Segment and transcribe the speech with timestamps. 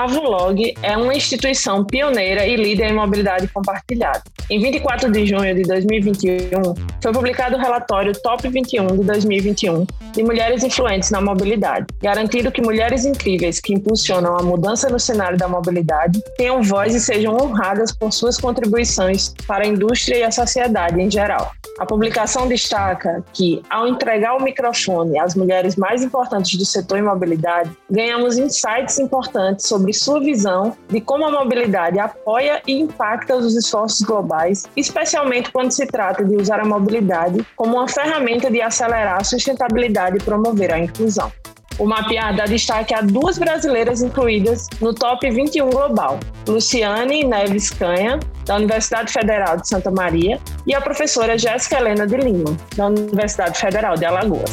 [0.00, 4.22] a Vulog é uma instituição pioneira e líder em mobilidade compartilhada.
[4.48, 10.22] Em 24 de junho de 2021, foi publicado o relatório Top 21 de 2021 de
[10.22, 15.46] mulheres influentes na mobilidade, garantindo que mulheres incríveis que impulsionam a mudança no cenário da
[15.46, 20.98] mobilidade tenham voz e sejam honradas por suas contribuições para a indústria e a sociedade
[20.98, 21.52] em geral.
[21.80, 27.02] A publicação destaca que, ao entregar o microfone às mulheres mais importantes do setor em
[27.02, 33.56] mobilidade, ganhamos insights importantes sobre sua visão de como a mobilidade apoia e impacta os
[33.56, 39.18] esforços globais, especialmente quando se trata de usar a mobilidade como uma ferramenta de acelerar
[39.18, 41.32] a sustentabilidade e promover a inclusão.
[41.80, 48.20] O mapear dá destaque a duas brasileiras incluídas no top 21 global: Luciane Neves Canha,
[48.44, 53.58] da Universidade Federal de Santa Maria, e a professora Jéssica Helena de Lima, da Universidade
[53.58, 54.50] Federal de Alagoas.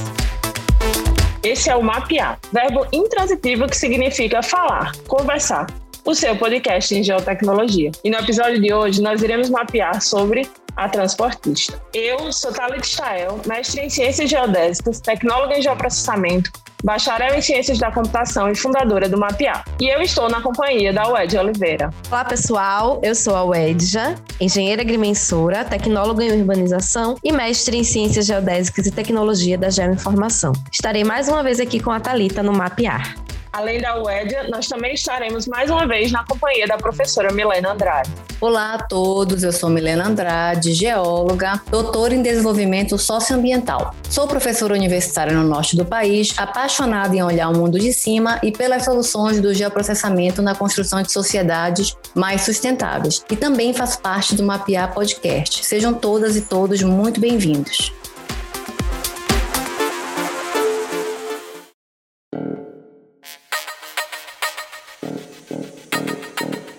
[1.43, 5.67] Esse é o mapear, verbo intransitivo que significa falar, conversar.
[6.05, 7.91] O seu podcast em geotecnologia.
[8.01, 11.81] E no episódio de hoje nós iremos mapear sobre a transportista.
[11.93, 16.51] Eu sou Thalita Stael, mestre em Ciências Geodésicas, tecnóloga em Geoprocessamento,
[16.83, 19.65] bacharel em Ciências da Computação e fundadora do Mapear.
[19.79, 21.89] E eu estou na companhia da Wedja Oliveira.
[22.09, 23.01] Olá, pessoal.
[23.03, 28.91] Eu sou a Wedja, engenheira agrimensora, tecnóloga em urbanização e mestre em Ciências Geodésicas e
[28.91, 30.53] Tecnologia da Geoinformação.
[30.71, 33.15] Estarei mais uma vez aqui com a Talita no Mapear.
[33.57, 38.11] Além da UEDIA, nós também estaremos mais uma vez na companhia da professora Milena Andrade.
[38.39, 43.95] Olá a todos, eu sou Milena Andrade, geóloga, doutora em desenvolvimento socioambiental.
[44.11, 48.51] Sou professora universitária no norte do país, apaixonada em olhar o mundo de cima e
[48.51, 53.25] pelas soluções do geoprocessamento na construção de sociedades mais sustentáveis.
[53.27, 55.65] E também faço parte do Mapear Podcast.
[55.65, 57.91] Sejam todas e todos muito bem-vindos.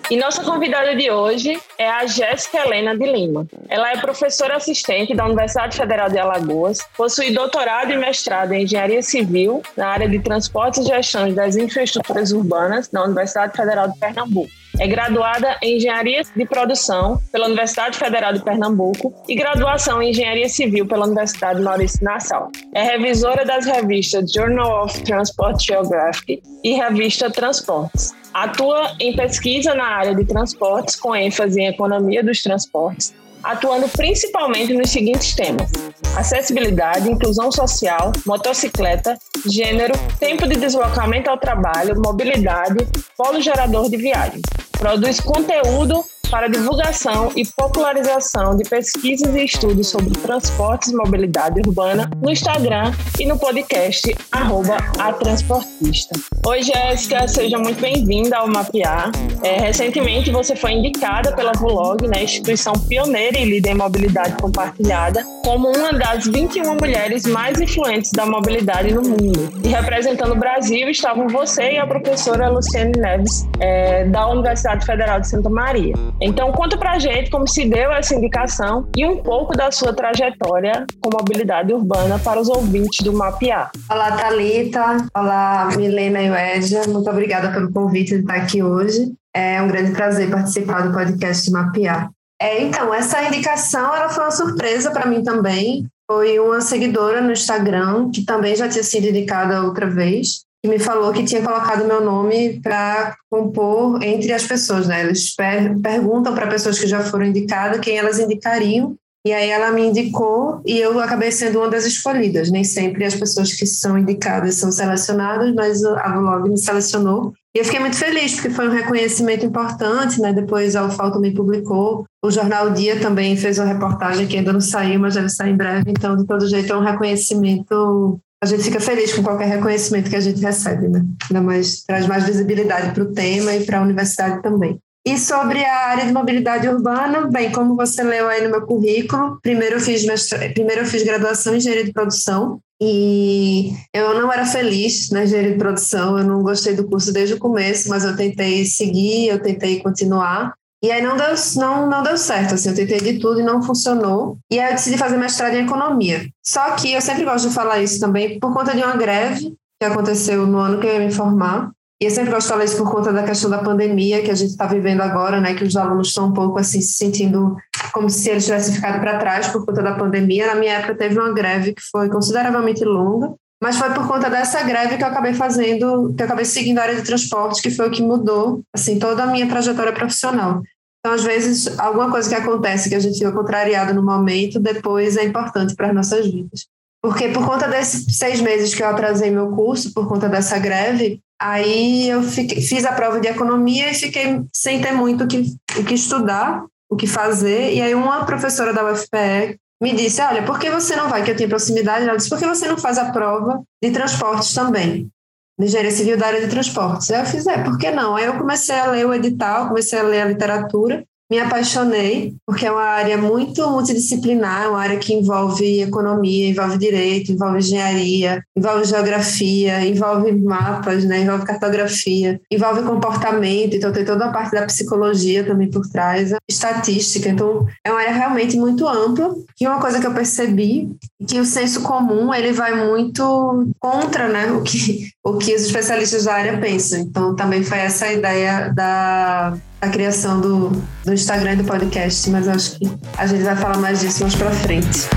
[0.09, 3.45] E nossa convidada de hoje é a Jéssica Helena de Lima.
[3.67, 9.03] Ela é professora assistente da Universidade Federal de Alagoas, possui doutorado e mestrado em Engenharia
[9.03, 14.58] Civil na área de Transportes e Gestão das Infraestruturas Urbanas na Universidade Federal de Pernambuco.
[14.79, 20.47] É graduada em Engenharia de Produção pela Universidade Federal de Pernambuco e graduação em Engenharia
[20.47, 22.49] Civil pela Universidade Maurício Nassau.
[22.73, 28.15] É revisora das revistas Journal of Transport Geography e revista Transportes.
[28.33, 33.13] Atua em pesquisa na área de transportes, com ênfase em economia dos transportes,
[33.43, 35.69] atuando principalmente nos seguintes temas:
[36.15, 44.68] acessibilidade, inclusão social, motocicleta, gênero, tempo de deslocamento ao trabalho, mobilidade, polo gerador de viagens.
[44.79, 52.09] Produz conteúdo para divulgação e popularização de pesquisas e estudos sobre transportes e mobilidade urbana
[52.21, 56.19] no Instagram e no podcast arroba a Transportista.
[56.45, 59.11] Oi, Jéssica, seja muito bem-vinda ao Mapear.
[59.43, 65.23] É, recentemente você foi indicada pela Vlog, né, instituição pioneira e líder em mobilidade compartilhada,
[65.43, 69.51] como uma das 21 mulheres mais influentes da mobilidade no mundo.
[69.63, 75.19] E representando o Brasil estavam você e a professora Luciane Neves, é, da Universidade Federal
[75.19, 75.93] de Santa Maria.
[76.21, 80.85] Então, conta pra gente como se deu essa indicação e um pouco da sua trajetória
[80.99, 83.71] com mobilidade urbana para os ouvintes do Mapear.
[83.89, 84.97] Olá, Talita.
[85.15, 86.81] Olá, Milena e Edja.
[86.89, 89.13] Muito obrigada pelo convite de estar aqui hoje.
[89.33, 92.09] É um grande prazer participar do podcast Mapear.
[92.41, 95.87] É, então, essa indicação ela foi uma surpresa para mim também.
[96.09, 100.79] Foi uma seguidora no Instagram, que também já tinha sido indicada outra vez, que me
[100.79, 105.01] falou que tinha colocado meu nome para compor entre as pessoas, né?
[105.01, 109.71] Eles per perguntam para pessoas que já foram indicadas quem elas indicariam, e aí ela
[109.71, 112.49] me indicou e eu acabei sendo uma das escolhidas.
[112.49, 117.33] Nem sempre as pessoas que são indicadas são selecionadas, mas a Vlog me selecionou.
[117.53, 120.31] E eu fiquei muito feliz, porque foi um reconhecimento importante, né?
[120.31, 122.05] Depois a UFAL também publicou.
[122.23, 125.57] O Jornal Dia também fez uma reportagem que ainda não saiu, mas deve sair em
[125.57, 125.89] breve.
[125.89, 130.15] Então, de todo jeito, é um reconhecimento a gente fica feliz com qualquer reconhecimento que
[130.15, 131.03] a gente recebe, né?
[131.29, 134.79] Ainda mais, traz mais visibilidade para o tema e para a universidade também.
[135.05, 139.39] E sobre a área de mobilidade urbana, bem, como você leu aí no meu currículo,
[139.41, 140.37] primeiro eu fiz, mestra...
[140.53, 145.51] primeiro eu fiz graduação em engenharia de produção e eu não era feliz na engenharia
[145.51, 149.41] de produção, eu não gostei do curso desde o começo, mas eu tentei seguir, eu
[149.41, 150.53] tentei continuar.
[150.81, 151.27] E aí não deu,
[151.57, 154.37] não, não deu certo, assim, eu tentei de tudo e não funcionou.
[154.49, 156.25] E aí eu decidi fazer mestrado em economia.
[156.43, 159.85] Só que eu sempre gosto de falar isso também por conta de uma greve que
[159.85, 161.71] aconteceu no ano que eu ia me formar.
[162.01, 164.35] E eu sempre gosto de falar isso por conta da questão da pandemia que a
[164.35, 165.53] gente está vivendo agora, né?
[165.53, 167.57] Que os alunos estão um pouco assim se sentindo
[167.91, 170.47] como se eles tivessem ficado para trás por conta da pandemia.
[170.47, 174.63] Na minha época teve uma greve que foi consideravelmente longa mas foi por conta dessa
[174.63, 177.87] greve que eu acabei fazendo, que eu acabei seguindo a área de transporte, que foi
[177.87, 180.61] o que mudou, assim, toda a minha trajetória profissional.
[180.99, 185.17] Então, às vezes, alguma coisa que acontece que a gente fica contrariado no momento, depois
[185.17, 186.67] é importante para as nossas vidas.
[187.01, 191.21] Porque por conta desses seis meses que eu atrasei meu curso, por conta dessa greve,
[191.41, 195.55] aí eu fiquei, fiz a prova de economia e fiquei sem ter muito o que,
[195.77, 197.73] o que estudar, o que fazer.
[197.73, 201.31] E aí uma professora da UFPE me disse, olha, por que você não vai, que
[201.31, 205.09] eu tinha proximidade, ela disse, por que você não faz a prova de transportes também?
[205.57, 207.09] De engenharia civil da área de transportes.
[207.11, 208.15] Aí eu fiz, é, por que não?
[208.15, 212.65] Aí eu comecei a ler o edital, comecei a ler a literatura, me apaixonei, porque
[212.65, 218.85] é uma área muito multidisciplinar, uma área que envolve economia, envolve direito, envolve engenharia, envolve
[218.85, 225.43] geografia, envolve mapas, né, envolve cartografia, envolve comportamento, então tem toda a parte da psicologia
[225.43, 229.35] também por trás, estatística, então é uma área realmente muito ampla.
[229.59, 230.89] E uma coisa que eu percebi
[231.27, 236.25] que o senso comum ele vai muito contra, né, o que o que os especialistas
[236.25, 236.99] da área pensam.
[236.99, 240.69] Então também foi essa a ideia da a criação do,
[241.05, 244.35] do Instagram e do podcast, mas acho que a gente vai falar mais disso mais
[244.35, 245.07] para frente.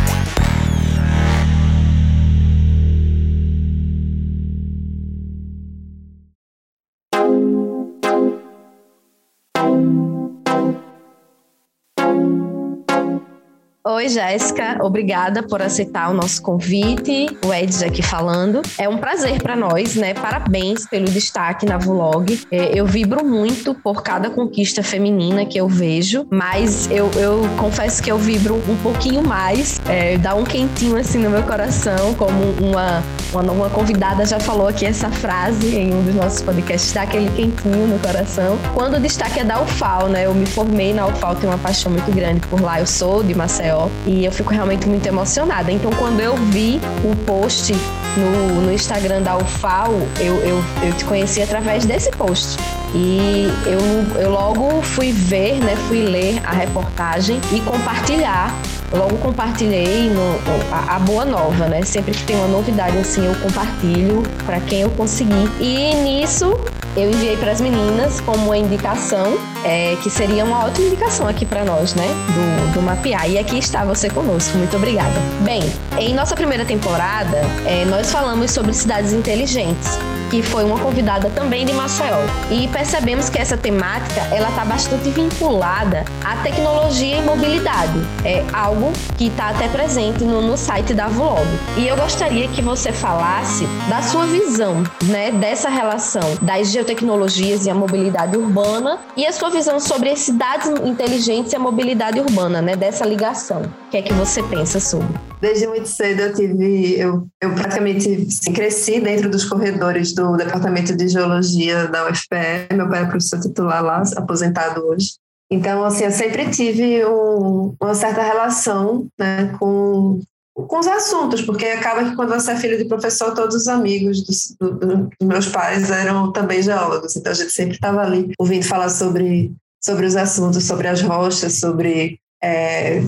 [13.84, 14.78] Oi, Jéssica.
[14.80, 17.26] Obrigada por aceitar o nosso convite.
[17.44, 18.62] O Ed aqui falando.
[18.78, 20.14] É um prazer para nós, né?
[20.14, 22.46] Parabéns pelo destaque na Vlog.
[22.52, 28.00] É, eu vibro muito por cada conquista feminina que eu vejo, mas eu, eu confesso
[28.00, 29.80] que eu vibro um pouquinho mais.
[29.88, 33.02] É, dá um quentinho assim no meu coração, como uma,
[33.32, 37.28] uma, uma convidada já falou aqui essa frase em um dos nossos podcasts, dá aquele
[37.30, 38.56] quentinho no coração.
[38.74, 40.26] Quando o destaque é da UFAL, né?
[40.26, 42.78] Eu me formei na UFAL, tenho uma paixão muito grande por lá.
[42.78, 43.34] Eu sou de
[43.72, 45.72] Maceió e eu fico realmente muito emocionada.
[45.72, 47.72] Então, quando eu vi o post
[48.16, 52.58] no, no Instagram da UFAO, eu, eu, eu te conheci através desse post.
[52.94, 58.54] E eu, eu logo fui ver, né, fui ler a reportagem e compartilhar
[58.92, 60.38] logo compartilhei no,
[60.70, 61.80] a, a, boa nova, né?
[61.82, 65.50] Sempre que tem uma novidade assim, eu compartilho para quem eu conseguir.
[65.58, 66.60] E nisso
[66.94, 71.44] eu enviei para as meninas como uma indicação, é, que seria uma ótima indicação aqui
[71.44, 72.06] para nós, né?
[72.06, 73.28] Do, do Mapear.
[73.28, 74.56] E aqui está você conosco.
[74.58, 75.14] Muito obrigada.
[75.40, 75.62] Bem,
[75.98, 79.98] em nossa primeira temporada, é, nós falamos sobre cidades inteligentes
[80.32, 82.16] que foi uma convidada também de Maceió.
[82.50, 88.00] E percebemos que essa temática ela está bastante vinculada à tecnologia e mobilidade.
[88.24, 91.46] É algo que está até presente no, no site da Vlog.
[91.76, 97.70] E eu gostaria que você falasse da sua visão, né, dessa relação das geotecnologias e
[97.70, 102.74] a mobilidade urbana e a sua visão sobre cidades inteligentes e a mobilidade urbana, né,
[102.74, 103.62] dessa ligação.
[103.62, 105.08] O que é que você pensa sobre?
[105.40, 110.96] Desde muito cedo eu tive, eu, eu praticamente assim, cresci dentro dos corredores do Departamento
[110.96, 112.74] de Geologia da UFPE.
[112.74, 115.14] Meu pai é professor titular lá, aposentado hoje.
[115.50, 120.18] Então, assim, eu sempre tive um, uma certa relação né, com,
[120.54, 124.22] com os assuntos, porque acaba que quando você é filho de professor, todos os amigos
[124.22, 127.16] dos, do, dos meus pais eram também geólogos.
[127.16, 129.52] Então, a gente sempre estava ali ouvindo falar sobre,
[129.82, 133.02] sobre os assuntos, sobre as rochas, sobre é,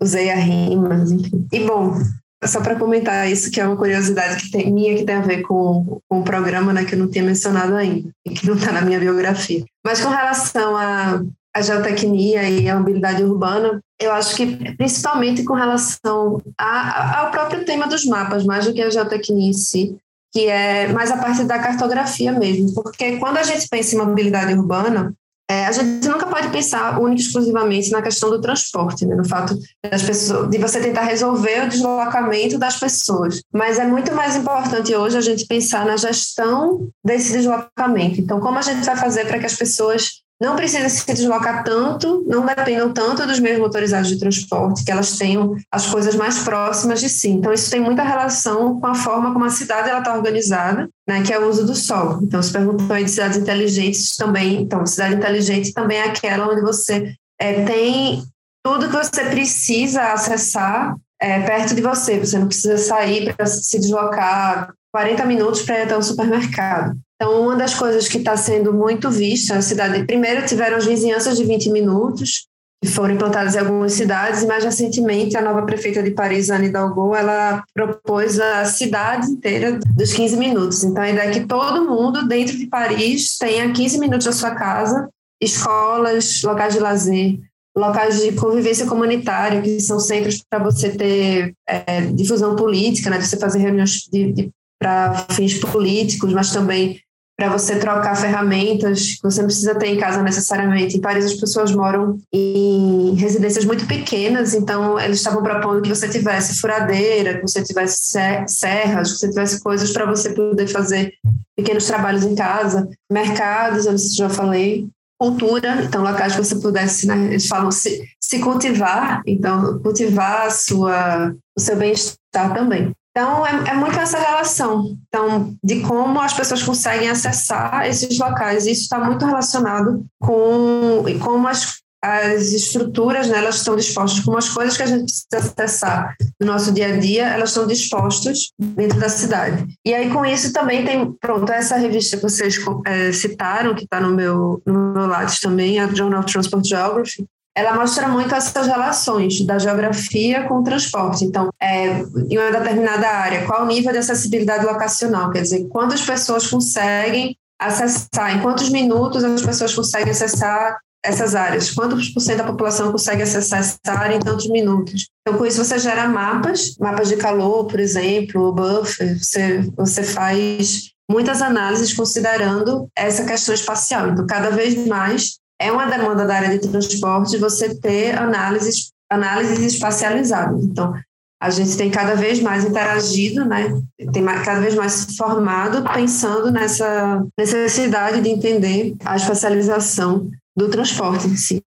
[0.00, 1.46] usei a rimas, enfim.
[1.52, 1.98] E bom,
[2.44, 5.42] só para comentar isso, que é uma curiosidade que tem, minha que tem a ver
[5.42, 8.72] com, com o programa, né, que eu não tinha mencionado ainda, e que não está
[8.72, 9.64] na minha biografia.
[9.84, 11.22] Mas com relação à,
[11.56, 17.64] à geotecnia e à mobilidade urbana, eu acho que principalmente com relação a, ao próprio
[17.64, 19.96] tema dos mapas, mais do que a geotecnia em si,
[20.32, 24.52] que é mais a parte da cartografia mesmo, porque quando a gente pensa em mobilidade
[24.52, 25.14] urbana,
[25.48, 29.14] é, a gente nunca pode pensar única e exclusivamente na questão do transporte, né?
[29.14, 29.56] no fato
[29.88, 33.40] das pessoas, de você tentar resolver o deslocamento das pessoas.
[33.50, 38.20] Mas é muito mais importante hoje a gente pensar na gestão desse deslocamento.
[38.20, 42.24] Então, como a gente vai fazer para que as pessoas não precisam se deslocar tanto,
[42.26, 47.00] não dependam tanto dos meios motorizados de transporte, que elas tenham as coisas mais próximas
[47.00, 47.30] de si.
[47.30, 51.32] Então, isso tem muita relação com a forma como a cidade está organizada, né, que
[51.32, 52.20] é o uso do solo.
[52.22, 54.60] Então, se perguntam aí de cidades inteligentes também.
[54.60, 58.22] Então, cidade inteligente também é aquela onde você é, tem
[58.62, 62.18] tudo que você precisa acessar é, perto de você.
[62.18, 66.94] Você não precisa sair para se deslocar 40 minutos para ir até o supermercado.
[67.16, 71.36] Então, uma das coisas que está sendo muito vista na cidade, primeiro tiveram as vizinhanças
[71.36, 72.46] de 20 minutos,
[72.84, 76.66] que foram implantadas em algumas cidades, e mais recentemente a nova prefeita de Paris, Anne
[76.66, 80.84] Hidalgo, ela propôs a cidade inteira dos 15 minutos.
[80.84, 84.50] Então, a ideia é que todo mundo dentro de Paris tenha 15 minutos da sua
[84.50, 85.08] casa,
[85.40, 87.38] escolas, locais de lazer,
[87.74, 93.26] locais de convivência comunitária, que são centros para você ter é, difusão política, né, de
[93.26, 97.00] você fazer reuniões de, de para fins políticos, mas também
[97.36, 100.96] para você trocar ferramentas que você não precisa ter em casa necessariamente.
[100.96, 106.08] Em Paris, as pessoas moram em residências muito pequenas, então eles estavam propondo que você
[106.08, 108.14] tivesse furadeira, que você tivesse
[108.46, 111.12] serras, que você tivesse coisas para você poder fazer
[111.54, 114.88] pequenos trabalhos em casa, mercados, eu já falei,
[115.18, 121.34] cultura, então locais que você pudesse, né, eles falam se, se cultivar, então cultivar sua,
[121.56, 122.92] o seu bem-estar também.
[123.16, 128.66] Então, é, é, muito essa relação então, de como as pessoas conseguem acessar esses locais.
[128.66, 134.50] Isso está muito relacionado com como as, as estruturas né, elas estão dispostas, como as
[134.50, 139.00] coisas que a gente precisa acessar no nosso dia a dia, elas estão dispostas dentro
[139.00, 139.64] da cidade.
[139.82, 143.98] E aí, com isso, também tem, pronto, essa revista que vocês é, citaram, que está
[143.98, 148.66] no meu, no meu lado também, a Journal of Transport Geography, ela mostra muito essas
[148.66, 151.24] relações da geografia com o transporte.
[151.24, 155.30] Então, é, em uma determinada área, qual o nível de acessibilidade locacional?
[155.30, 161.70] Quer dizer, quantas pessoas conseguem acessar, em quantos minutos as pessoas conseguem acessar essas áreas?
[161.70, 165.08] Quantos por cento da população consegue acessar essa área em tantos minutos?
[165.22, 170.02] Então, com isso, você gera mapas, mapas de calor, por exemplo, o buffer, você, você
[170.02, 174.10] faz muitas análises considerando essa questão espacial.
[174.10, 179.74] Então, cada vez mais é uma demanda da área de transporte você ter análises, análises
[179.74, 180.64] espacializadas.
[180.64, 180.94] Então,
[181.40, 183.78] a gente tem cada vez mais interagido, né?
[184.12, 191.36] tem cada vez mais formado pensando nessa necessidade de entender a espacialização do transporte em
[191.36, 191.62] si.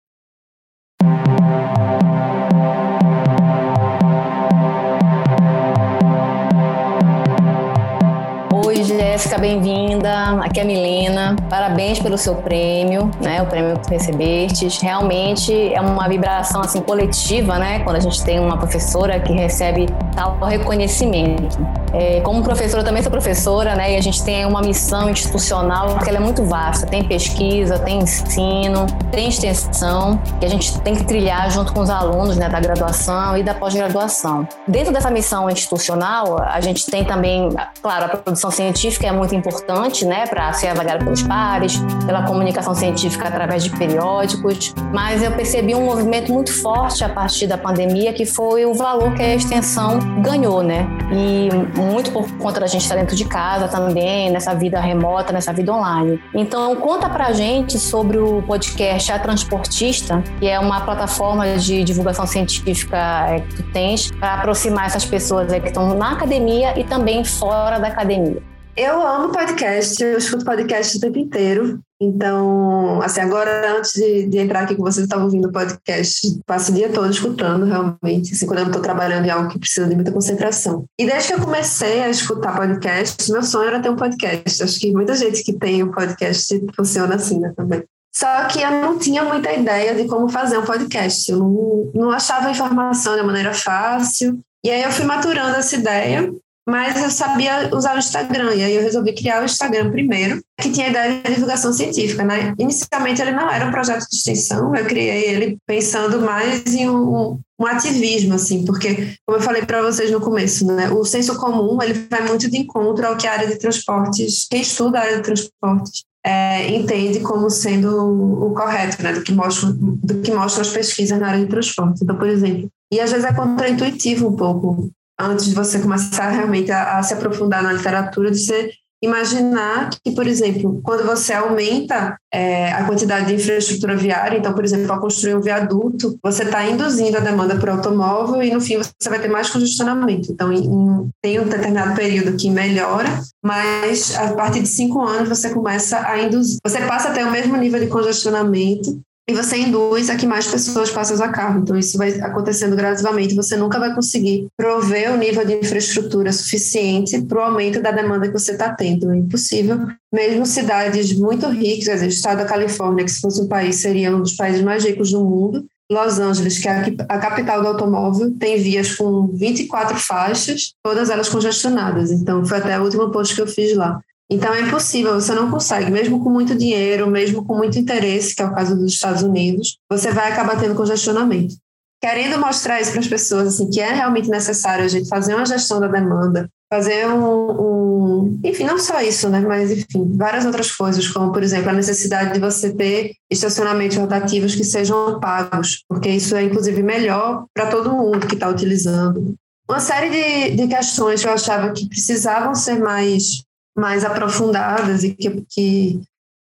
[9.19, 10.41] Jéssica, bem-vinda.
[10.41, 11.35] Aqui é a Milena.
[11.49, 13.41] Parabéns pelo seu prêmio, né?
[13.41, 14.69] O prêmio que recebeste.
[14.81, 17.79] Realmente é uma vibração assim coletiva, né?
[17.79, 21.57] Quando a gente tem uma professora que recebe tal reconhecimento.
[21.91, 23.93] É, como professora, também sou professora, né?
[23.93, 26.87] E a gente tem uma missão institucional que é muito vasta.
[26.87, 31.89] Tem pesquisa, tem ensino, tem extensão, que a gente tem que trilhar junto com os
[31.89, 34.47] alunos né, da graduação e da pós-graduação.
[34.65, 37.49] Dentro dessa missão institucional, a gente tem também,
[37.81, 42.73] claro, a produção científica é muito importante, né, para ser avaliada pelos pares, pela comunicação
[42.75, 48.13] científica através de periódicos, mas eu percebi um movimento muito forte a partir da pandemia,
[48.13, 50.87] que foi o valor que a extensão ganhou, né?
[51.11, 55.51] E muito por conta da gente estar dentro de casa também, nessa vida remota, nessa
[55.51, 56.21] vida online.
[56.33, 62.27] Então, conta pra gente sobre o podcast A Transportista, que é uma plataforma de divulgação
[62.27, 67.23] científica é, que tu tens para aproximar essas pessoas que estão na academia e também
[67.23, 68.41] fora da academia.
[68.75, 71.79] Eu amo podcast, eu escuto podcast o tempo inteiro.
[72.01, 76.71] Então, assim, agora antes de, de entrar aqui com vocês, eu estava ouvindo podcast, passo
[76.71, 79.95] o dia todo escutando, realmente, assim, quando eu estou trabalhando em algo que precisa de
[79.95, 80.85] muita concentração.
[80.97, 84.63] E desde que eu comecei a escutar podcast, meu sonho era ter um podcast.
[84.63, 87.83] Acho que muita gente que tem um podcast funciona assim, né, também.
[88.15, 91.29] Só que eu não tinha muita ideia de como fazer um podcast.
[91.29, 94.39] Eu não, não achava informação de maneira fácil.
[94.65, 96.33] E aí eu fui maturando essa ideia
[96.69, 100.71] mas eu sabia usar o Instagram, e aí eu resolvi criar o Instagram primeiro, que
[100.71, 102.53] tinha a ideia de divulgação científica, né?
[102.57, 107.39] Inicialmente ele não era um projeto de extensão, eu criei ele pensando mais em um,
[107.59, 111.81] um ativismo, assim, porque, como eu falei para vocês no começo, né, o senso comum
[111.81, 115.17] ele vai muito de encontro ao que a área de transportes, quem estuda a área
[115.17, 120.61] de transportes, é, entende como sendo o correto, né, do que mostram do que mostram
[120.61, 122.03] as pesquisas na área de transporte.
[122.03, 126.71] Então, por exemplo, e às vezes é contraintuitivo um pouco antes de você começar realmente
[126.71, 128.71] a, a se aprofundar na literatura, de você
[129.01, 134.63] imaginar que, por exemplo, quando você aumenta é, a quantidade de infraestrutura viária, então, por
[134.63, 138.77] exemplo, ao construir um viaduto, você está induzindo a demanda por automóvel e, no fim,
[138.77, 140.31] você vai ter mais congestionamento.
[140.31, 143.07] Então, em, tem um determinado período que melhora,
[143.43, 147.31] mas a partir de cinco anos você começa a induzir, você passa a ter o
[147.31, 148.99] mesmo nível de congestionamento
[149.29, 151.59] e você induz a que mais pessoas passem a usar carro.
[151.59, 153.35] Então, isso vai acontecendo gradativamente.
[153.35, 158.25] Você nunca vai conseguir prover o nível de infraestrutura suficiente para o aumento da demanda
[158.25, 159.11] que você está tendo.
[159.11, 159.77] É impossível.
[160.11, 164.21] Mesmo cidades muito ricas, o estado da Califórnia, que se fosse um país, seria um
[164.21, 168.59] dos países mais ricos do mundo, Los Angeles, que é a capital do automóvel, tem
[168.59, 172.09] vias com 24 faixas, todas elas congestionadas.
[172.09, 174.01] Então, foi até o último post que eu fiz lá.
[174.29, 178.41] Então é impossível, você não consegue, mesmo com muito dinheiro, mesmo com muito interesse, que
[178.41, 181.55] é o caso dos Estados Unidos, você vai acabar tendo congestionamento.
[182.01, 185.45] Querendo mostrar isso para as pessoas, assim, que é realmente necessário a gente fazer uma
[185.45, 190.71] gestão da demanda, fazer um, um, enfim, não só isso, né, mas enfim, várias outras
[190.71, 196.09] coisas, como por exemplo a necessidade de você ter estacionamentos rotativos que sejam pagos, porque
[196.09, 199.35] isso é inclusive melhor para todo mundo que está utilizando
[199.69, 203.43] uma série de, de questões que eu achava que precisavam ser mais,
[203.79, 206.01] mais aprofundadas e que, que,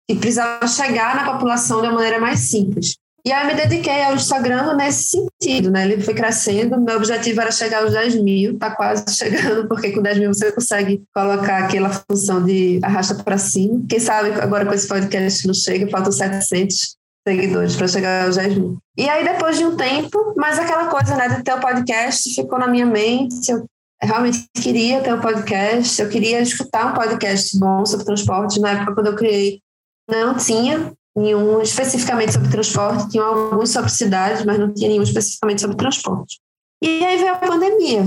[0.09, 2.95] que precisavam chegar na população de uma maneira mais simples.
[3.27, 5.83] E aí me dediquei ao Instagram nesse sentido, né?
[5.83, 10.01] Ele foi crescendo, meu objetivo era chegar aos 10 mil, tá quase chegando, porque com
[10.01, 13.83] 10 mil você consegue colocar aquela função de arrasta para cima.
[13.89, 16.95] Quem sabe agora com esse podcast não chega, faltam 700
[17.27, 18.77] seguidores para chegar aos 10 mil.
[18.97, 22.57] E aí depois de um tempo, mas aquela coisa, né, de ter o podcast ficou
[22.57, 23.65] na minha mente, eu
[24.01, 28.59] realmente queria ter um podcast, eu queria escutar um podcast bom sobre transporte.
[28.59, 29.61] Na época, quando eu criei,
[30.09, 35.61] não tinha, nenhum especificamente sobre transporte, tinha alguns sobre cidades, mas não tinha nenhum especificamente
[35.61, 36.39] sobre transporte.
[36.81, 38.05] E aí veio a pandemia.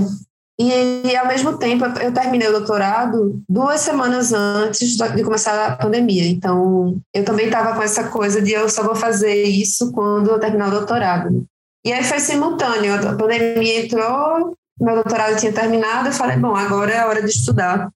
[0.59, 5.75] E, e, ao mesmo tempo, eu terminei o doutorado duas semanas antes de começar a
[5.75, 6.27] pandemia.
[6.27, 10.39] Então, eu também estava com essa coisa de eu só vou fazer isso quando eu
[10.39, 11.45] terminar o doutorado.
[11.83, 12.93] E aí foi simultâneo.
[12.93, 17.29] A pandemia entrou, meu doutorado tinha terminado, eu falei, bom, agora é a hora de
[17.29, 17.89] estudar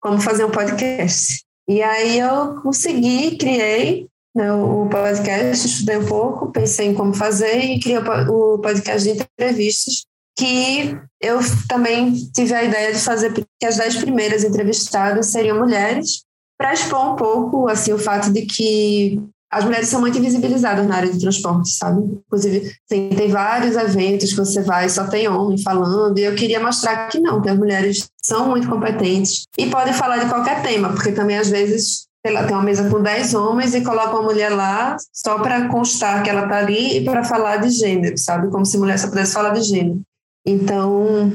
[0.00, 1.44] como fazer um podcast.
[1.68, 7.58] E aí eu consegui, criei, né, o podcast, estudei um pouco, pensei em como fazer
[7.58, 10.04] e criei o podcast de entrevistas,
[10.36, 16.24] que eu também tive a ideia de fazer que as dez primeiras entrevistadas seriam mulheres,
[16.58, 19.20] para expor um pouco assim o fato de que
[19.52, 22.02] as mulheres são muito invisibilizadas na área de transporte, sabe?
[22.26, 26.58] Inclusive, tem, tem vários eventos que você vai só tem homem falando, e eu queria
[26.58, 30.88] mostrar que não, que as mulheres são muito competentes e podem falar de qualquer tema,
[30.94, 34.22] porque também às vezes sei lá, tem uma mesa com 10 homens e coloca uma
[34.22, 38.48] mulher lá só para constar que ela está ali e para falar de gênero, sabe?
[38.48, 40.00] Como se mulher só pudesse falar de gênero.
[40.46, 41.32] Então,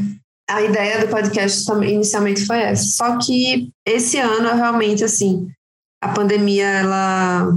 [0.50, 2.86] a ideia do podcast também inicialmente foi essa.
[2.86, 5.50] Só que esse ano, realmente, assim,
[6.02, 7.52] a pandemia, ela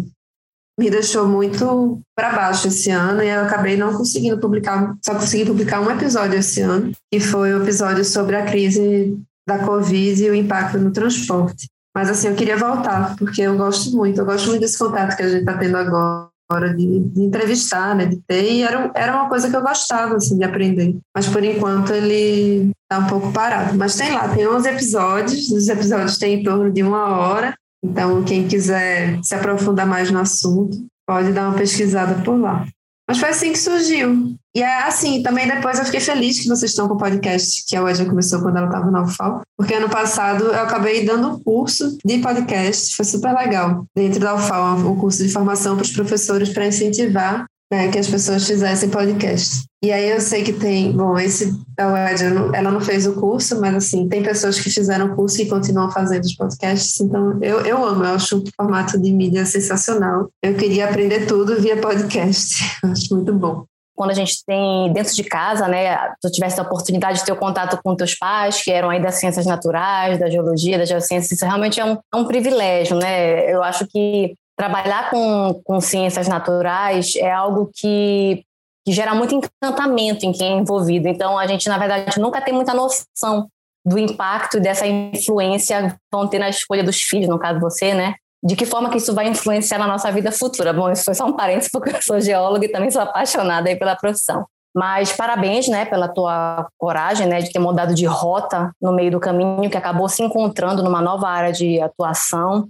[0.81, 5.45] me deixou muito para baixo esse ano e eu acabei não conseguindo publicar, só consegui
[5.45, 9.15] publicar um episódio esse ano, que foi o episódio sobre a crise
[9.47, 11.69] da Covid e o impacto no transporte.
[11.95, 15.23] Mas assim, eu queria voltar, porque eu gosto muito, eu gosto muito desse contato que
[15.23, 19.29] a gente está tendo agora, de, de, entrevistar, né, de ter, e era, era uma
[19.29, 20.97] coisa que eu gostava, assim, de aprender.
[21.15, 23.77] Mas por enquanto ele está um pouco parado.
[23.77, 28.23] Mas tem lá, tem 11 episódios, os episódios têm em torno de uma hora, então
[28.25, 32.67] quem quiser se aprofundar mais no assunto, pode dar uma pesquisada por lá.
[33.09, 34.37] Mas foi assim que surgiu.
[34.55, 37.75] E é assim, também depois eu fiquei feliz que vocês estão com o podcast, que
[37.77, 41.41] a Wedja começou quando ela estava na UFAL, porque ano passado eu acabei dando um
[41.41, 45.93] curso de podcast, foi super legal, dentro da UFAL, um curso de formação para os
[45.93, 49.65] professores para incentivar né, que as pessoas fizessem podcast.
[49.83, 53.59] E aí eu sei que tem, bom, esse da Wedja, ela não fez o curso,
[53.61, 57.61] mas assim, tem pessoas que fizeram o curso e continuam fazendo os podcasts, então eu,
[57.61, 60.29] eu amo, eu acho o formato de mídia sensacional.
[60.43, 63.65] Eu queria aprender tudo via podcast, acho muito bom
[64.01, 67.37] quando a gente tem dentro de casa, né, tu tivesse a oportunidade de ter o
[67.37, 71.45] contato com teus pais, que eram aí das ciências naturais, da geologia, da geociência, isso
[71.45, 73.53] realmente é um, é um privilégio, né?
[73.53, 78.45] Eu acho que trabalhar com, com ciências naturais é algo que,
[78.85, 81.09] que gera muito encantamento em quem é envolvido.
[81.09, 83.49] Então, a gente, na verdade, nunca tem muita noção
[83.83, 88.17] do impacto dessa influência vão ter na escolha dos filhos, no caso você, né?
[88.45, 90.75] De que forma que isso vai influenciar na nossa vida futura?
[90.75, 93.77] Bom, isso foi só um parênteses, porque eu sou geóloga e também sou apaixonada aí
[93.77, 94.45] pela profissão.
[94.75, 99.19] Mas parabéns, né, pela tua coragem, né, de ter mudado de rota no meio do
[99.19, 102.69] caminho, que acabou se encontrando numa nova área de atuação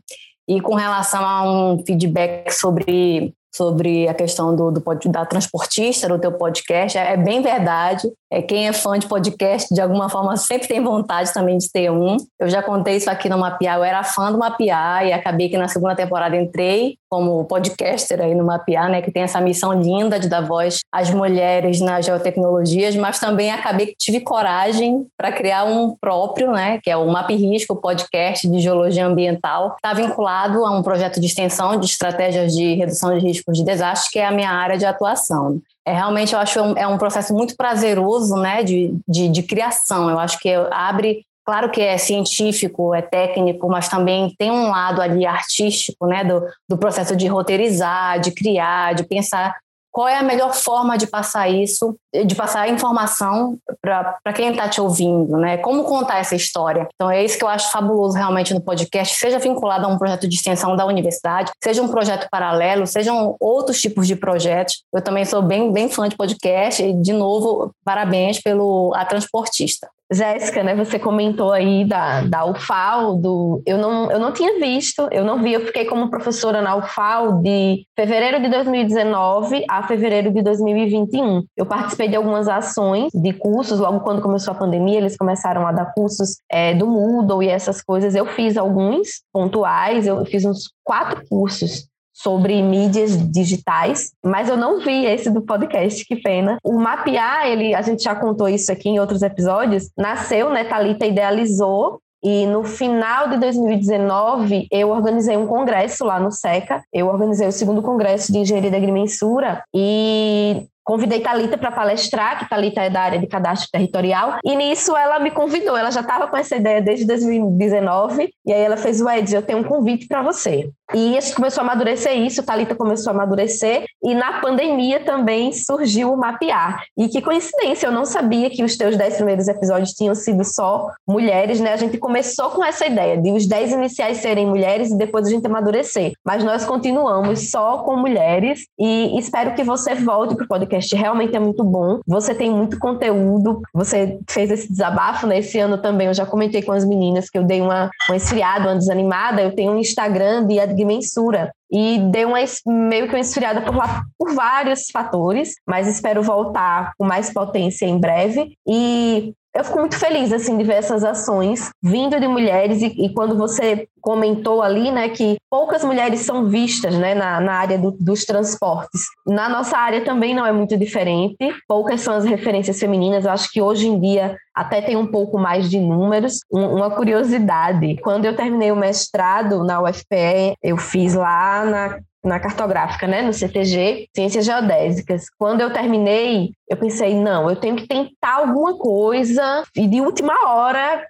[0.50, 6.18] e com relação a um feedback sobre sobre a questão do, do, da transportista no
[6.18, 6.96] teu podcast.
[6.96, 8.10] É, é bem verdade.
[8.32, 11.90] É, quem é fã de podcast, de alguma forma, sempre tem vontade também de ter
[11.90, 12.16] um.
[12.38, 13.78] Eu já contei isso aqui no Mapear.
[13.78, 18.36] Eu era fã do Mapear e acabei que na segunda temporada entrei como podcaster aí
[18.36, 22.94] no Mapear, né, que tem essa missão linda de dar voz às mulheres nas geotecnologias,
[22.94, 27.28] mas também acabei que tive coragem para criar um próprio, né, que é o Map
[27.30, 29.74] Risco, podcast de geologia ambiental.
[29.74, 34.12] Está vinculado a um projeto de extensão de estratégias de redução de riscos de desastre,
[34.12, 35.60] que é a minha área de atuação.
[35.86, 40.08] É realmente, eu acho, um, é um processo muito prazeroso, né, de, de, de criação.
[40.10, 45.02] Eu acho que abre Claro que é científico, é técnico, mas também tem um lado
[45.02, 49.56] ali artístico, né, do, do processo de roteirizar, de criar, de pensar
[49.90, 54.68] qual é a melhor forma de passar isso, de passar a informação para quem está
[54.68, 55.56] te ouvindo, né?
[55.58, 56.88] Como contar essa história.
[56.94, 60.28] Então é isso que eu acho fabuloso realmente no podcast, seja vinculado a um projeto
[60.28, 64.82] de extensão da universidade, seja um projeto paralelo, sejam outros tipos de projetos.
[64.92, 69.88] Eu também sou bem, bem fã de podcast e, de novo, parabéns pelo A Transportista.
[70.12, 75.08] Jéssica, né, você comentou aí da, da UFAL, do, eu, não, eu não tinha visto,
[75.12, 80.32] eu não vi, eu fiquei como professora na UFAL de fevereiro de 2019 a fevereiro
[80.32, 81.44] de 2021.
[81.56, 85.72] Eu participei de algumas ações de cursos, logo quando começou a pandemia, eles começaram a
[85.72, 88.14] dar cursos é, do Moodle e essas coisas.
[88.14, 91.89] Eu fiz alguns pontuais, eu fiz uns quatro cursos
[92.22, 96.58] sobre mídias digitais, mas eu não vi esse do podcast, que pena.
[96.62, 101.06] O Mapear, ele, a gente já contou isso aqui em outros episódios, nasceu, né, Thalita
[101.06, 106.82] idealizou e no final de 2019, eu organizei um congresso lá no SECA.
[106.92, 112.50] Eu organizei o segundo congresso de engenharia da agrimensura e Convidei Talita para palestrar, que
[112.50, 115.76] Talita é da área de cadastro territorial, e nisso ela me convidou.
[115.76, 119.40] Ela já estava com essa ideia desde 2019, e aí ela fez o Ed, eu
[119.40, 120.68] tenho um convite para você.
[120.92, 126.12] E gente começou a amadurecer isso, Talita começou a amadurecer, e na pandemia também surgiu
[126.12, 126.82] o mapear.
[126.98, 130.90] E que coincidência, eu não sabia que os teus dez primeiros episódios tinham sido só
[131.06, 131.72] mulheres, né?
[131.72, 135.30] A gente começou com essa ideia de os dez iniciais serem mulheres e depois a
[135.30, 136.12] gente amadurecer.
[136.24, 140.96] Mas nós continuamos só com mulheres e espero que você volte para o podcast podcast
[140.96, 142.00] realmente é muito bom.
[142.06, 145.38] Você tem muito conteúdo, você fez esse desabafo, né?
[145.38, 148.68] Esse ano também eu já comentei com as meninas que eu dei uma, uma esfriada,
[148.68, 149.42] uma desanimada.
[149.42, 154.02] Eu tenho um Instagram de Admensura, e dei uma meio que uma esfriada por lá
[154.18, 158.56] por vários fatores, mas espero voltar com mais potência em breve.
[158.66, 163.12] E eu fico muito feliz assim de ver essas ações vindo de mulheres e, e,
[163.12, 167.90] quando você comentou ali, né, que poucas mulheres são vistas, né, na, na área do,
[167.90, 169.02] dos transportes.
[169.26, 171.36] Na nossa área também não é muito diferente.
[171.68, 173.26] Poucas são as referências femininas.
[173.26, 176.40] Acho que hoje em dia até tem um pouco mais de números.
[176.50, 182.38] Um, uma curiosidade: quando eu terminei o mestrado na UFPE, eu fiz lá na na
[182.38, 185.24] cartográfica, né, no CTG, Ciências Geodésicas.
[185.38, 189.64] Quando eu terminei, eu pensei, não, eu tenho que tentar alguma coisa.
[189.74, 191.04] E de última hora,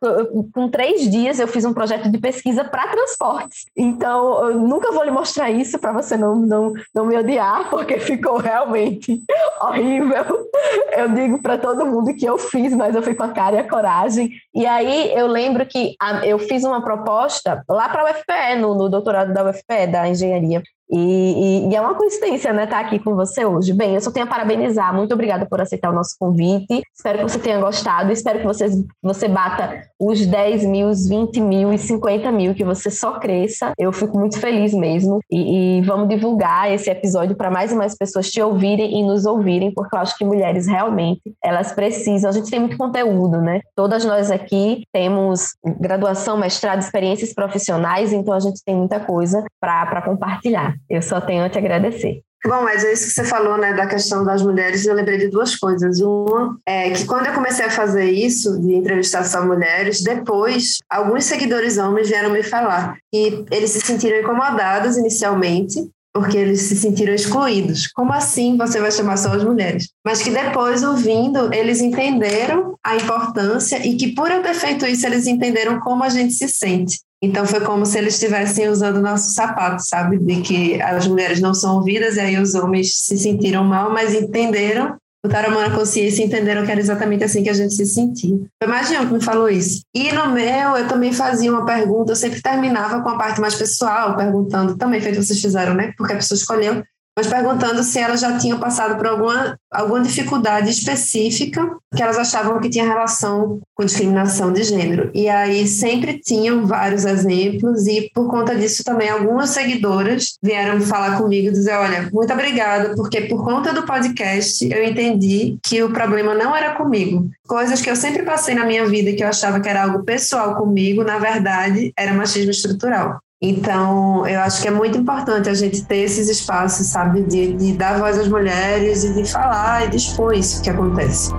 [0.55, 3.67] com três dias, eu fiz um projeto de pesquisa para transportes.
[3.77, 7.99] Então, eu nunca vou lhe mostrar isso para você não, não, não me odiar, porque
[7.99, 9.23] ficou realmente
[9.61, 10.49] horrível.
[10.97, 13.59] Eu digo para todo mundo que eu fiz, mas eu fui com a cara e
[13.59, 14.31] a coragem.
[14.55, 15.95] E aí, eu lembro que
[16.25, 20.63] eu fiz uma proposta lá para a UFPE, no, no doutorado da UFPE, da engenharia.
[20.91, 23.73] E, e, e, é uma coincidência, né, estar tá aqui com você hoje.
[23.73, 24.95] Bem, eu só tenho a parabenizar.
[24.95, 26.83] Muito obrigada por aceitar o nosso convite.
[26.95, 28.11] Espero que você tenha gostado.
[28.11, 28.67] Espero que você,
[29.03, 33.73] você bata os 10 mil, os 20 mil e 50 mil, que você só cresça.
[33.79, 35.21] Eu fico muito feliz mesmo.
[35.31, 39.27] E, e vamos divulgar esse episódio para mais e mais pessoas te ouvirem e nos
[39.27, 42.31] ouvirem, porque eu acho que mulheres realmente, elas precisam.
[42.31, 43.61] A gente tem muito conteúdo, né?
[43.77, 50.03] Todas nós aqui temos graduação, mestrado, experiências profissionais, então a gente tem muita coisa para
[50.03, 50.80] compartilhar.
[50.89, 52.23] Eu só tenho a te agradecer.
[52.47, 55.29] Bom, mas é isso que você falou, né, da questão das mulheres, eu lembrei de
[55.29, 56.01] duas coisas.
[56.01, 61.25] Uma é que quando eu comecei a fazer isso, de entrevistar só mulheres, depois, alguns
[61.25, 67.13] seguidores homens vieram me falar que eles se sentiram incomodados inicialmente, porque eles se sentiram
[67.13, 67.87] excluídos.
[67.89, 69.89] Como assim você vai chamar só as mulheres?
[70.05, 75.07] Mas que depois, ouvindo, eles entenderam a importância e que por eu ter feito isso,
[75.07, 76.99] eles entenderam como a gente se sente.
[77.23, 80.19] Então foi como se eles estivessem usando nosso sapato, sabe?
[80.19, 84.15] De que as mulheres não são ouvidas e aí os homens se sentiram mal, mas
[84.15, 87.75] entenderam, botaram a mão na consciência e entenderam que era exatamente assim que a gente
[87.75, 88.39] se sentia.
[88.63, 89.83] Foi mais de um que me falou isso.
[89.95, 93.55] E no meu, eu também fazia uma pergunta, eu sempre terminava com a parte mais
[93.55, 95.93] pessoal, perguntando, também feito vocês fizeram, né?
[95.99, 96.83] Porque a pessoa escolheu,
[97.21, 102.59] mas perguntando se elas já tinham passado por alguma, alguma dificuldade específica que elas achavam
[102.59, 105.11] que tinha relação com discriminação de gênero.
[105.13, 111.19] E aí sempre tinham vários exemplos, e por conta disso também algumas seguidoras vieram falar
[111.19, 115.93] comigo e dizer: Olha, muito obrigada, porque por conta do podcast eu entendi que o
[115.93, 117.29] problema não era comigo.
[117.47, 120.57] Coisas que eu sempre passei na minha vida que eu achava que era algo pessoal
[120.57, 123.21] comigo, na verdade, era machismo estrutural.
[123.43, 127.73] Então, eu acho que é muito importante a gente ter esses espaços, sabe, de, de
[127.73, 131.31] dar voz às mulheres e de falar e de expor isso que acontece.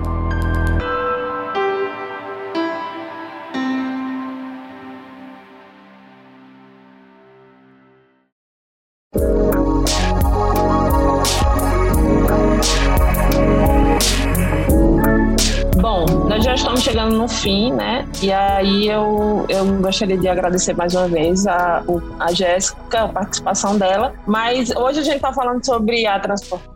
[17.12, 18.08] Chegando no fim, né?
[18.22, 21.82] E aí eu, eu gostaria de agradecer mais uma vez a,
[22.18, 24.14] a Jéssica, a participação dela.
[24.26, 26.72] Mas hoje a gente está falando sobre a transporte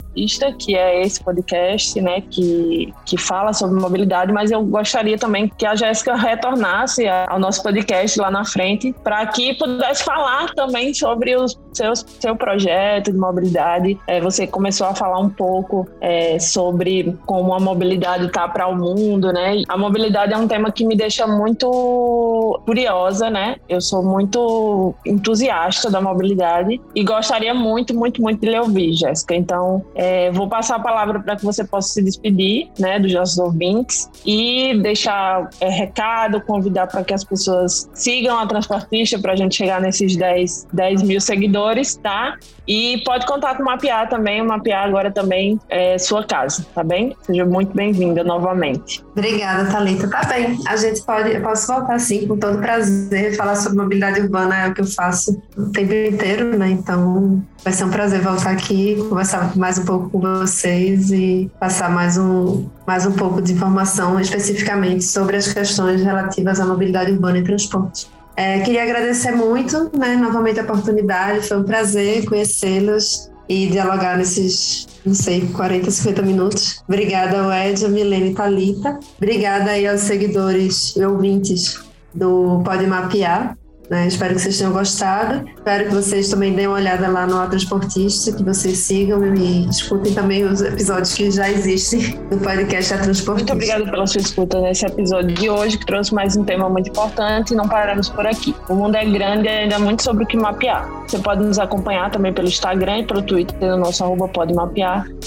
[0.59, 5.67] que é esse podcast, né, que, que fala sobre mobilidade, mas eu gostaria também que
[5.67, 11.37] a Jéssica retornasse ao nosso podcast lá na frente, para que pudesse falar também sobre
[11.37, 13.99] os seu, seu projeto de mobilidade.
[14.07, 18.77] É, você começou a falar um pouco é, sobre como a mobilidade está para o
[18.77, 19.63] mundo, né?
[19.69, 23.57] A mobilidade é um tema que me deixa muito curiosa, né?
[23.69, 29.35] Eu sou muito entusiasta da mobilidade e gostaria muito, muito, muito de lhe ouvir, Jéssica.
[29.35, 33.39] Então, é, vou passar a palavra para que você possa se despedir, né, dos nossos
[33.39, 39.37] ouvintes e deixar é, recado, convidar para que as pessoas sigam a Transportista para a
[39.37, 41.66] gente chegar nesses 10, 10 mil seguidores,
[42.03, 42.37] tá?
[42.67, 46.83] E pode contar com o Mapear também, o Mapear agora também é sua casa, tá
[46.83, 47.17] bem?
[47.23, 49.05] Seja muito bem-vinda novamente.
[49.13, 50.09] Obrigada, Thalita.
[50.11, 54.21] Tá bem, a gente pode, eu posso voltar sim, com todo prazer, falar sobre mobilidade
[54.21, 56.69] urbana é o que eu faço o tempo inteiro, né?
[56.71, 61.91] Então vai ser um prazer voltar aqui, conversar mais um pouco com vocês e passar
[61.91, 67.39] mais um, mais um pouco de informação especificamente sobre as questões relativas à mobilidade urbana
[67.39, 68.09] e transporte.
[68.37, 74.87] É, queria agradecer muito, né, novamente a oportunidade, foi um prazer conhecê-los e dialogar nesses,
[75.05, 76.83] não sei, 40, 50 minutos.
[76.87, 78.99] Obrigada, Ed, Milene e Thalita.
[79.17, 81.81] Obrigada aí aos seguidores e ouvintes
[82.13, 83.57] do Pode Mapear.
[83.91, 84.07] Né?
[84.07, 85.49] Espero que vocês tenham gostado.
[85.57, 90.13] Espero que vocês também deem uma olhada lá no Transportista, que vocês sigam e escutem
[90.13, 93.55] também os episódios que já existem do podcast A Transportista.
[93.55, 96.91] Muito obrigada pela sua escuta nesse episódio de hoje, que trouxe mais um tema muito
[96.91, 98.55] importante e não pararemos por aqui.
[98.69, 100.89] O mundo é grande e ainda muito sobre o que mapear.
[101.07, 104.31] Você pode nos acompanhar também pelo Instagram e pelo Twitter, no nosso arroba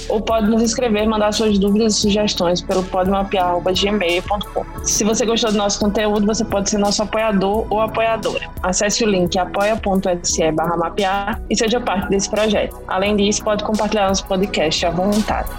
[0.09, 4.65] ou pode nos escrever, mandar suas dúvidas e sugestões pelo podemapear.gmail.com.
[4.83, 8.48] Se você gostou do nosso conteúdo, você pode ser nosso apoiador ou apoiadora.
[8.61, 12.81] Acesse o link apoia.se barra mapear e seja parte desse projeto.
[12.87, 15.49] Além disso, pode compartilhar nosso podcast à vontade.